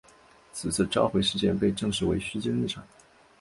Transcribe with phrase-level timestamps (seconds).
[0.51, 2.83] 此次召回事件被证实为虚惊一场。